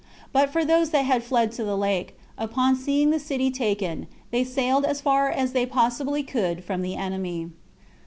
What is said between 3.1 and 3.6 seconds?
the city